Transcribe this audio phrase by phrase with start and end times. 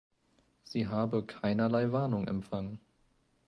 [0.63, 2.79] Sie habe „keinerlei Warnung“ empfangen.